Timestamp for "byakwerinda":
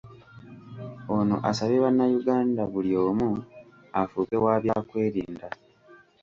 4.63-5.47